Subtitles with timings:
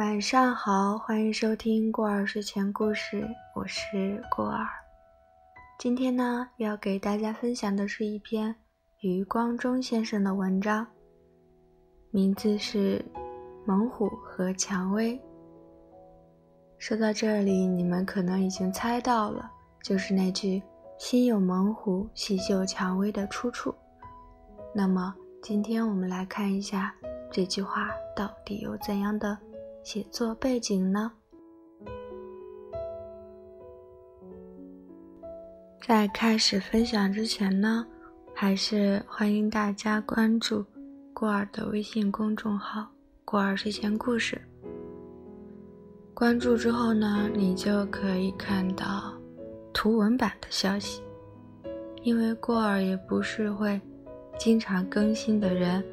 [0.00, 4.66] 晚上好，欢迎收听过儿睡前故事，我是过儿。
[5.78, 8.56] 今天呢，要给大家分享的是一篇
[9.00, 10.86] 余光中先生的文章，
[12.10, 13.04] 名字是
[13.66, 15.16] 《猛虎和蔷薇》。
[16.78, 19.50] 说到这里，你们可能已经猜到了，
[19.82, 20.62] 就是那句
[20.98, 23.74] “心有猛虎，细嗅蔷薇”的出处。
[24.74, 26.90] 那么，今天我们来看一下
[27.30, 29.36] 这句话到底有怎样的。
[29.92, 31.10] 写作背景呢？
[35.84, 37.84] 在开始分享之前呢，
[38.32, 40.64] 还是欢迎大家关注
[41.12, 42.86] 过儿的微信公众号
[43.26, 44.40] “过儿睡前故事”。
[46.14, 49.12] 关注之后呢，你就可以看到
[49.72, 51.02] 图文版的消息。
[52.04, 53.80] 因为过儿也不是会
[54.38, 55.84] 经常更新的人，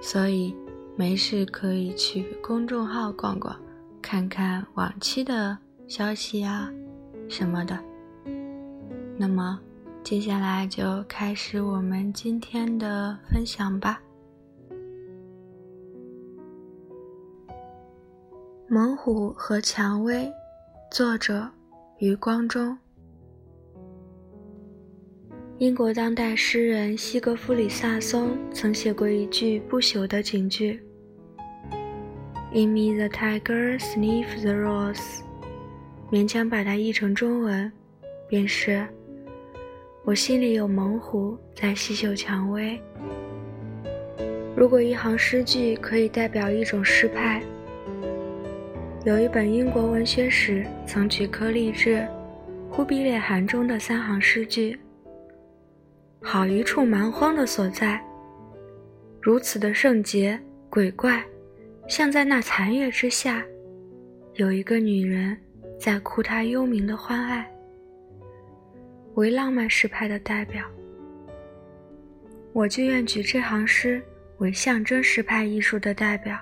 [0.00, 0.54] 所以。
[0.96, 3.56] 没事可以去公众号逛逛，
[4.00, 6.70] 看看往期的消息啊
[7.28, 7.76] 什么的。
[9.16, 9.58] 那么，
[10.04, 14.00] 接下来就开始我们今天的分享吧。
[18.68, 20.24] 《猛虎和蔷薇》，
[20.90, 21.48] 作者
[21.98, 22.76] 余光中。
[25.58, 30.83] 英国当代诗人西格弗里·萨松曾写过一句不朽的警句
[32.54, 35.20] ：“In me the tiger sniffs the rose。”
[36.10, 37.70] 勉强把它译成中文，
[38.28, 38.86] 便是
[40.04, 42.80] ：“我心里有猛虎在细嗅蔷薇。”
[44.56, 47.42] 如果一行诗句可以代表一种诗派，
[49.04, 51.96] 有一本英国文学史曾举颗励志
[52.70, 54.78] 《忽必烈汗》中的三行诗句。
[56.22, 58.00] 好一处蛮荒的所在，
[59.20, 60.38] 如此的圣洁
[60.70, 61.22] 鬼怪，
[61.86, 63.44] 像在那残月之下，
[64.34, 65.36] 有一个女人
[65.78, 67.48] 在哭她幽冥的欢爱。
[69.14, 70.64] 为浪漫诗派的代表，
[72.52, 74.02] 我就愿举这行诗
[74.38, 76.36] 为象征诗派艺术的代表。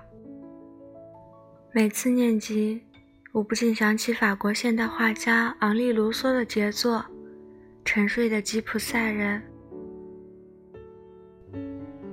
[1.72, 2.80] 每次念及，
[3.32, 6.98] 我不禁想起法国现代画家昂利·卢梭的杰作
[7.84, 9.42] 《沉睡的吉普赛人》。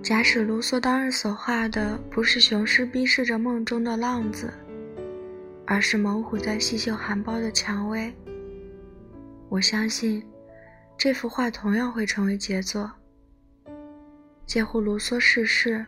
[0.01, 4.51] 假使卢梭当日所画的不是雄狮逼视着梦中的浪子，
[5.65, 8.11] 而是猛虎在细嗅含苞的蔷薇，
[9.49, 10.25] 我相信
[10.97, 12.89] 这幅画同样会成为杰作。
[14.45, 15.85] 介乎卢梭逝世，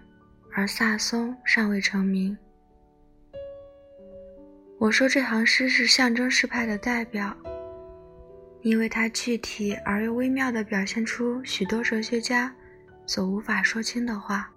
[0.51, 2.37] 而萨松尚未成名。
[4.77, 7.35] 我说这行诗是象征诗派的代表，
[8.61, 12.53] 因为它具体而又微妙地表现出许多哲学家。
[13.05, 14.49] 所无法说清的话，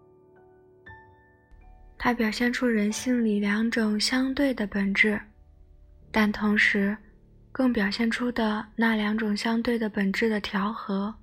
[1.99, 5.21] 它表现出人性里两种相对的本质，
[6.13, 6.97] 但同时，
[7.51, 11.15] 更表现出的那两种相对的本质的调和。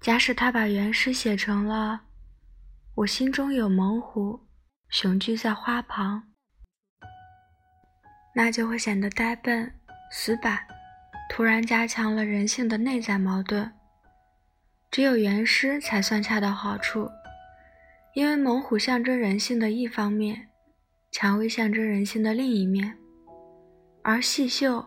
[0.00, 2.02] 假使他把原诗写成了
[2.94, 4.46] “我心中有猛虎，
[4.90, 6.22] 雄踞在花旁”，
[8.34, 9.74] 那就会显得呆笨、
[10.12, 10.64] 死板，
[11.28, 13.72] 突然加强了人性的内在矛盾。
[14.90, 17.08] 只有原诗才算恰到好处，
[18.14, 20.48] 因为猛虎象征人性的一方面，
[21.10, 22.96] 蔷薇象征人性的另一面，
[24.02, 24.84] 而细嗅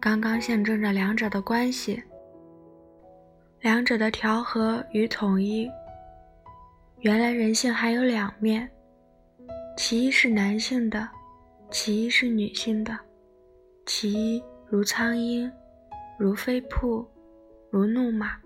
[0.00, 2.02] 刚刚象征着两者的关系，
[3.60, 5.70] 两者的调和与统一。
[7.00, 8.68] 原来人性还有两面，
[9.76, 11.06] 其一是男性的，
[11.70, 12.98] 其一是女性的，
[13.84, 15.52] 其一如苍鹰，
[16.18, 17.06] 如飞瀑，
[17.70, 18.40] 如怒马。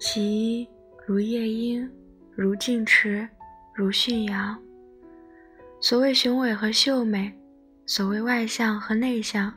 [0.00, 0.68] 其一
[1.04, 1.90] 如夜莺，
[2.36, 3.28] 如静池，
[3.74, 4.56] 如驯羊。
[5.80, 7.32] 所谓雄伟和秀美，
[7.84, 9.52] 所谓外向和内向，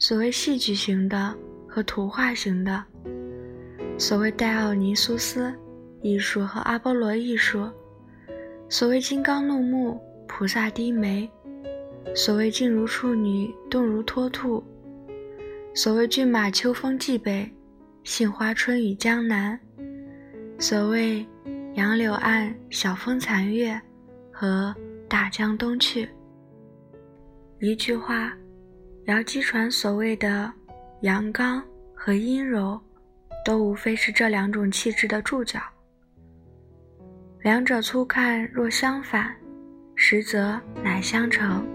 [0.00, 1.32] 所谓戏剧型的
[1.68, 2.82] 和图画型的，
[3.96, 5.54] 所谓戴奥尼苏斯
[6.02, 7.70] 艺术和阿波罗艺术，
[8.68, 11.30] 所谓金刚怒目，菩萨低眉，
[12.16, 14.60] 所谓静如处女，动如脱兔，
[15.72, 17.48] 所谓骏马秋风冀北。
[18.02, 19.58] 杏花春雨江南，
[20.58, 21.24] 所谓
[21.74, 23.78] 杨柳岸晓风残月
[24.32, 24.74] 和
[25.06, 26.08] 大江东去。
[27.58, 28.32] 一句话，
[29.04, 30.50] 姚姬传所谓的
[31.02, 31.62] 阳刚
[31.94, 32.80] 和阴柔，
[33.44, 35.60] 都无非是这两种气质的注脚。
[37.42, 39.34] 两者粗看若相反，
[39.94, 41.66] 实则乃相成。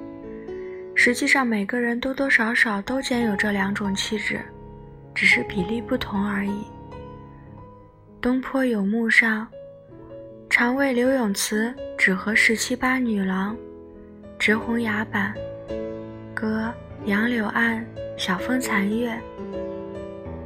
[0.95, 4.41] 实际上，每个人多多少少都兼有这两种气质。
[5.15, 6.65] 只是比例不同而已。
[8.21, 9.47] 东坡有墓上，
[10.49, 13.55] 常为刘永慈只和十七八女郎，
[14.37, 15.33] 执红崖板，
[16.33, 16.73] 歌
[17.05, 17.85] 杨柳岸，
[18.17, 19.17] 晓风残月。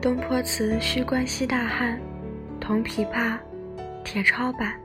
[0.01, 1.99] 东坡词须关西大汉，
[2.61, 3.37] 铜琵琶，
[4.03, 4.79] 铁抄板，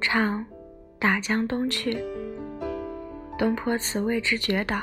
[0.00, 0.44] 唱
[0.98, 2.02] 打江东去。
[3.36, 4.80] 东坡词谓之绝倒。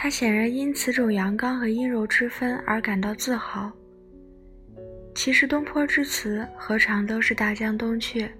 [0.00, 3.68] 他显然因此种阳刚和阴柔之分而感到自豪。
[5.12, 8.30] 其实东坡之词何尝都是大江东去？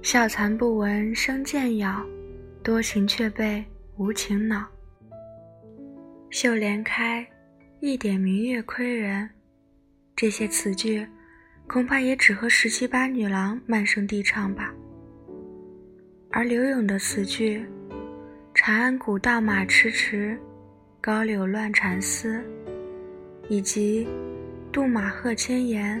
[0.00, 2.02] 笑残不闻声渐杳，
[2.62, 3.62] 多情却被
[3.98, 4.66] 无情恼。
[6.30, 7.26] 绣帘开，
[7.80, 9.28] 一点明月窥人。
[10.16, 11.06] 这些词句，
[11.68, 14.72] 恐怕也只和十七八女郎慢声低唱吧。
[16.30, 17.62] 而柳永的词句。
[18.54, 20.38] 长安古道马迟迟，
[21.00, 22.44] 高柳乱蝉嘶。
[23.48, 24.06] 以及
[24.70, 26.00] 杜马鹤千岩，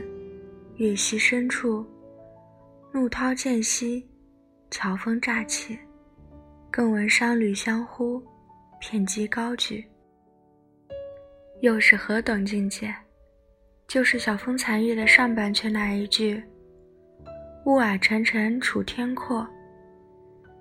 [0.76, 1.84] 月溪深处，
[2.92, 4.06] 怒涛渐息，
[4.70, 5.78] 乔峰乍起。
[6.70, 8.22] 更闻商旅相呼，
[8.80, 9.84] 片机高举。
[11.62, 12.94] 又是何等境界？
[13.88, 16.42] 就是晓风残月的上半阙那一句
[17.64, 19.46] ：“雾霭沉沉楚天阔。”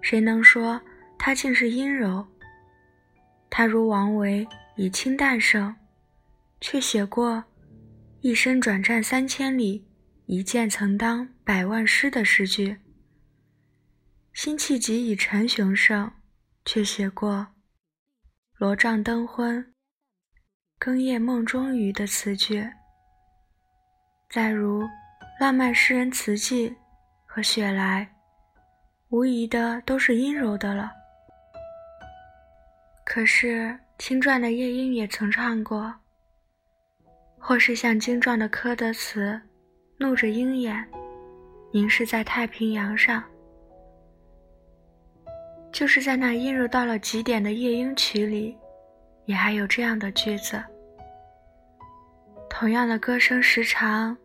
[0.02, 0.82] 谁能说？
[1.24, 2.28] 他竟是阴柔。
[3.48, 5.76] 他如王维以清淡胜，
[6.60, 7.44] 却写过
[8.22, 9.88] “一生转战三千里，
[10.26, 12.76] 一剑曾当百万师”的诗句。
[14.34, 16.12] 辛弃疾以陈雄胜，
[16.66, 17.46] 却写过
[18.58, 19.76] “罗帐灯昏，
[20.80, 22.68] 更夜梦中语”的词句。
[24.28, 24.82] 再如
[25.40, 26.76] 浪漫诗人词记
[27.28, 28.12] 和雪莱，
[29.10, 30.92] 无疑的都是阴柔的了。
[33.14, 35.94] 可是青传的夜莺也曾唱过，
[37.38, 39.38] 或是像精壮的柯德词，
[39.98, 40.88] 怒着鹰眼，
[41.74, 43.22] 凝视在太平洋上。
[45.74, 48.58] 就是在那阴柔到了极点的夜莺曲里，
[49.26, 50.64] 也还有这样的句子：
[52.50, 54.16] 同样的歌声时长，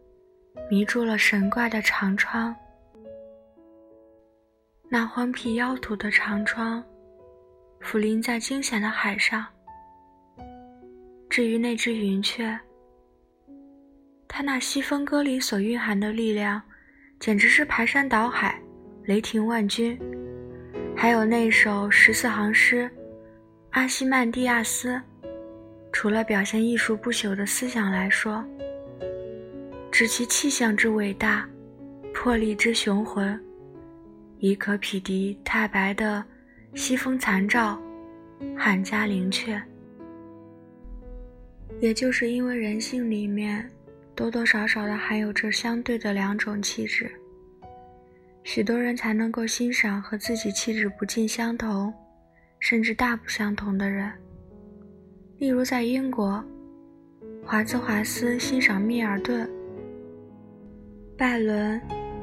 [0.70, 2.54] 迷住了神怪的长窗，
[4.88, 6.80] 那荒僻妖土的长窗。
[7.86, 9.46] 俯临在惊险的海上。
[11.30, 12.58] 至于那只云雀，
[14.26, 16.60] 它那西风歌里所蕴含的力量，
[17.20, 18.60] 简直是排山倒海，
[19.04, 19.96] 雷霆万钧。
[20.96, 22.90] 还有那首十四行诗
[23.70, 24.94] 《阿西曼蒂亚斯》，
[25.92, 28.44] 除了表现艺术不朽的思想来说，
[29.92, 31.48] 指其气象之伟大，
[32.12, 33.40] 魄力之雄浑，
[34.38, 36.24] 已可匹敌太白的。
[36.74, 37.80] 西风残照，
[38.56, 39.60] 汉家灵阙。
[41.80, 43.68] 也就是因为人性里面
[44.14, 47.10] 多多少少的含有着相对的两种气质，
[48.44, 51.92] 许多人才能够欣赏和自己气质不尽相同，
[52.60, 54.10] 甚至大不相同的人。
[55.38, 56.42] 例如在英国，
[57.44, 59.46] 华兹华斯欣赏密尔顿，
[61.16, 61.78] 拜伦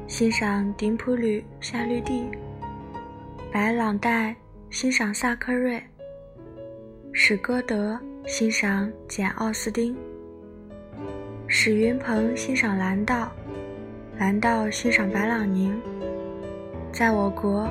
[0.08, 2.24] 欣赏顶普吕夏绿蒂，
[3.54, 4.34] 白朗黛。
[4.68, 5.80] 欣赏萨克瑞，
[7.12, 7.96] 史歌德
[8.26, 9.96] 欣赏简·奥斯汀，
[11.46, 13.30] 史云鹏欣赏蓝道，
[14.18, 15.80] 蓝道欣赏白朗宁。
[16.92, 17.70] 在我国，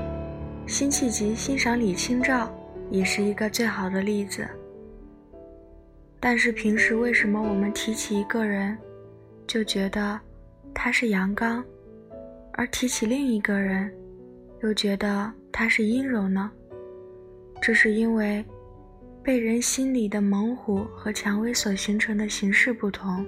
[0.65, 2.49] 辛弃疾欣赏李清照
[2.89, 4.47] 也是一个最好的例子。
[6.17, 8.77] 但是平时为什么我们提起一个人，
[9.45, 10.17] 就觉得
[10.73, 11.61] 他是阳刚，
[12.53, 13.93] 而提起另一个人，
[14.61, 16.51] 又觉得他是阴柔呢？
[17.61, 18.43] 这是因为
[19.21, 23.23] 被人心里的猛虎和蔷薇所形成的形式不同。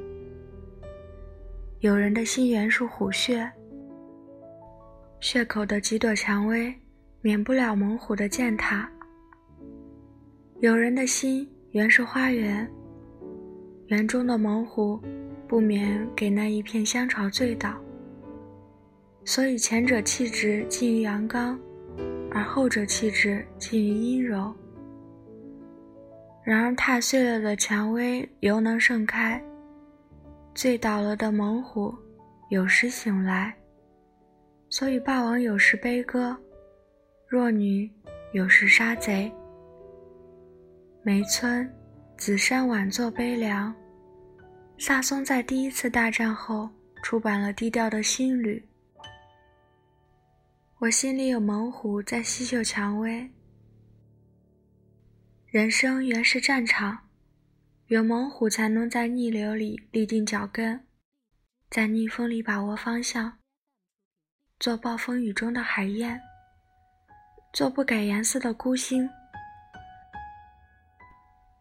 [1.82, 3.50] 有人的心源是虎穴，
[5.20, 6.74] 穴口的几朵蔷薇
[7.22, 8.90] 免不了猛虎的践踏；
[10.62, 12.68] 有人的心原是花园，
[13.88, 15.00] 园中的猛虎
[15.48, 17.76] 不免给那一片香草醉倒。
[19.24, 21.58] 所以前者气质近于阳刚。
[22.36, 24.54] 而后者气质近于阴柔。
[26.44, 29.42] 然而踏碎了的蔷薇犹能盛开，
[30.54, 31.96] 醉倒了的猛虎
[32.50, 33.56] 有时醒来。
[34.68, 36.36] 所以霸王有时悲歌，
[37.26, 37.90] 弱女
[38.34, 39.32] 有时杀贼。
[41.04, 41.66] 梅村、
[42.18, 43.74] 紫山晚作悲凉。
[44.78, 46.70] 萨松在第一次大战后
[47.02, 48.62] 出版了低调的新旅。
[50.86, 53.32] 我心里有猛虎在吸嗅蔷薇。
[55.48, 57.10] 人生原是战场，
[57.88, 60.86] 有猛虎才能在逆流里立定脚跟，
[61.72, 63.40] 在逆风里把握方向。
[64.60, 66.22] 做暴风雨中的海燕，
[67.52, 69.10] 做不改颜色的孤星。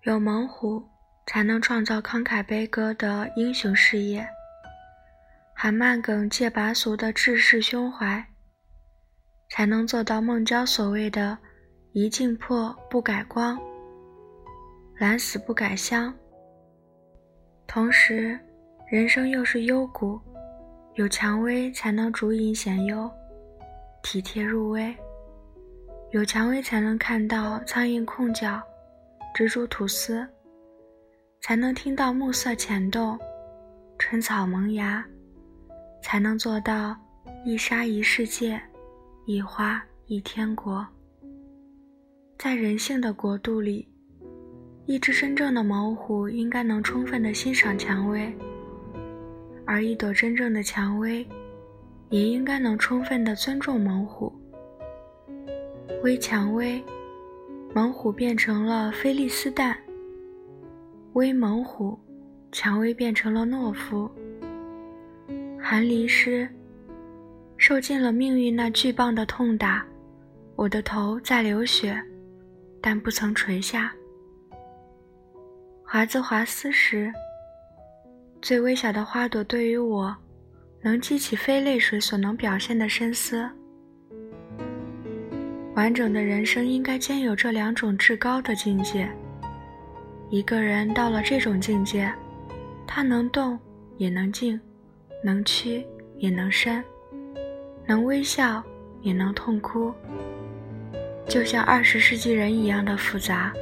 [0.02, 0.86] 有猛虎，
[1.26, 4.26] 才能创造慷慨悲歌的英雄事业；
[5.54, 8.22] 含慢梗借拔俗的志士胸怀，
[9.56, 11.38] 才能做到孟郊所谓的
[11.94, 13.56] “一镜破不改光，
[14.98, 16.12] 懒死不改香”。
[17.64, 18.36] 同时，
[18.90, 20.20] 人生又是幽谷。
[20.94, 23.08] 有蔷薇才能竹影显幽，
[24.02, 24.92] 体贴入微；
[26.10, 28.60] 有蔷薇才能看到苍蝇空脚，
[29.36, 30.26] 蜘蛛吐丝；
[31.42, 33.16] 才能听到暮色浅动，
[34.00, 35.04] 春草萌芽；
[36.02, 36.96] 才能做到
[37.44, 38.60] 一沙一世界，
[39.26, 40.86] 一花一天国。
[42.38, 43.88] 在人性的国度里，
[44.84, 48.30] 一只真正的猛虎应该能充分的欣赏蔷薇。
[49.64, 51.26] 而一朵真正的蔷薇，
[52.10, 54.30] 也应该能充分的尊重猛虎。
[56.02, 56.84] 微蔷薇，
[57.74, 59.74] 猛虎变成了菲利斯蛋；
[61.14, 61.98] 微猛虎，
[62.52, 64.10] 蔷薇变成了懦夫。
[65.58, 66.46] 寒离诗，
[67.56, 69.84] 受尽了命运那巨棒的痛打，
[70.56, 72.00] 我的头在流血，
[72.80, 73.92] 但不曾垂下。
[75.84, 77.12] 华兹华斯时。
[78.42, 80.14] 最微小的花朵，对于我，
[80.82, 83.48] 能激起非泪水所能表现的深思。
[85.74, 89.10] 完整的人生应该兼有这两种至高的境界。
[90.28, 92.12] 一个人到了这种境界，
[92.86, 93.58] 他能动
[93.96, 94.60] 也能静，
[95.22, 95.86] 能屈
[96.18, 96.84] 也能伸，
[97.86, 98.62] 能微笑
[99.02, 99.92] 也能痛哭，
[101.28, 103.52] 就像二十世纪人一样的复杂，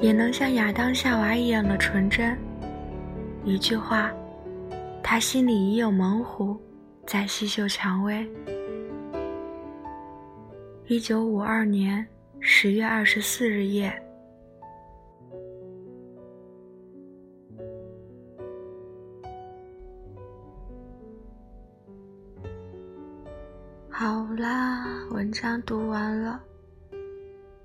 [0.00, 2.36] 也能像亚当夏娃一样的纯真。
[3.44, 4.10] 一句话，
[5.02, 6.58] 他心里已有猛虎
[7.06, 8.26] 在细嗅蔷薇。
[10.86, 12.06] 一九五二年
[12.40, 13.92] 十月二十四日夜。
[25.32, 26.38] 文章读完了，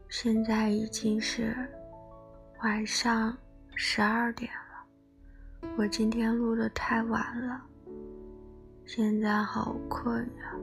[0.07, 1.53] 现在已经是
[2.63, 3.37] 晚上
[3.75, 5.67] 十二点了。
[5.75, 7.61] 我今天录的太晚了，
[8.85, 10.55] 现在好困呀，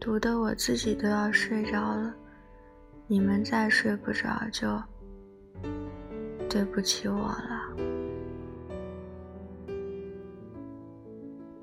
[0.00, 2.16] 读的我自己都要睡着了。
[3.06, 4.82] 你们再睡不着就
[6.48, 7.76] 对不起我了。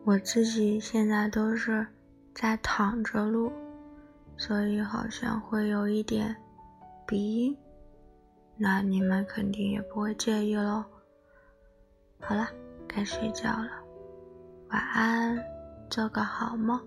[0.03, 1.87] 我自己现在都是
[2.35, 3.51] 在躺着录，
[4.37, 6.35] 所以好像会有一点
[7.07, 7.57] 鼻音，
[8.57, 10.83] 那你们肯定也不会介意喽。
[12.19, 12.47] 好了，
[12.87, 13.69] 该睡觉了，
[14.69, 15.37] 晚安，
[15.89, 16.79] 做个好梦。